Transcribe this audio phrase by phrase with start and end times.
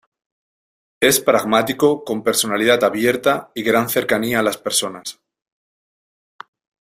[0.99, 5.19] Es pragmático con personalidad abierta y gran cercanía a las personas.